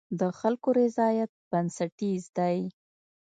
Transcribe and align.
د 0.19 0.21
خلکو 0.39 0.69
رضایت 0.81 1.31
بنسټیز 1.51 2.23
دی. 2.37 2.59